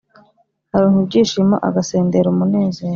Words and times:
Aronka 0.75 0.99
ibyishimo, 1.03 1.55
agasendera 1.67 2.27
umunezero, 2.33 2.89